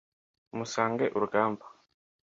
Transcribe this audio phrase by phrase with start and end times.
[0.57, 1.65] musange urugamba